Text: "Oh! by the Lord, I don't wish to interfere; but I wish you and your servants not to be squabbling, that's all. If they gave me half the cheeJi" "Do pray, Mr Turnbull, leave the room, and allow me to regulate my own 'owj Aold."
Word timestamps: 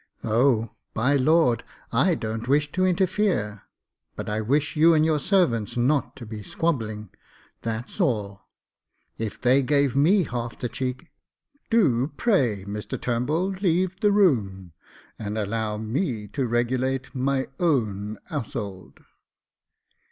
"Oh! 0.23 0.71
by 0.95 1.13
the 1.15 1.21
Lord, 1.21 1.63
I 1.91 2.15
don't 2.15 2.47
wish 2.47 2.71
to 2.71 2.87
interfere; 2.87 3.61
but 4.15 4.29
I 4.29 4.41
wish 4.41 4.75
you 4.75 4.95
and 4.95 5.05
your 5.05 5.19
servants 5.19 5.77
not 5.77 6.15
to 6.15 6.25
be 6.25 6.41
squabbling, 6.41 7.11
that's 7.61 8.01
all. 8.01 8.47
If 9.19 9.39
they 9.39 9.61
gave 9.61 9.95
me 9.95 10.23
half 10.23 10.57
the 10.57 10.69
cheeJi" 10.69 11.09
"Do 11.69 12.07
pray, 12.17 12.65
Mr 12.65 12.99
Turnbull, 12.99 13.49
leave 13.61 13.99
the 13.99 14.11
room, 14.11 14.73
and 15.19 15.37
allow 15.37 15.77
me 15.77 16.27
to 16.29 16.47
regulate 16.47 17.13
my 17.13 17.45
own 17.59 18.17
'owj 18.31 18.53
Aold." 18.55 19.01